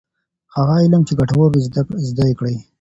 هغه 0.55 0.73
علم 0.83 1.01
چي 1.07 1.13
ګټور 1.19 1.47
وي 1.53 1.61
زده 2.09 2.23
یې 2.29 2.35
کړه. 2.39 2.53